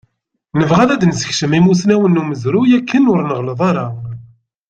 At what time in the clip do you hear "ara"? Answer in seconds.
3.69-3.87